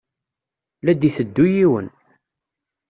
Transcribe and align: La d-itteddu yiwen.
La 0.83 0.93
d-itteddu 0.93 1.45
yiwen. 1.53 1.87